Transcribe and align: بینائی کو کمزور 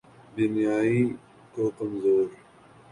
بینائی 0.35 0.99
کو 1.53 1.63
کمزور 1.77 2.27